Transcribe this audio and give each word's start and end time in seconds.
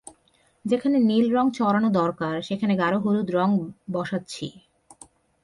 যেখানে 0.65 0.97
নীল 0.99 1.25
রঙ 1.35 1.45
চড়ানো 1.49 1.89
দরকার, 1.91 2.35
সেখানে 2.41 2.73
গাঢ় 2.75 2.97
হলুদ 2.99 3.27
রঙ 3.31 3.49
ব্যসাচ্ছি। 3.91 4.45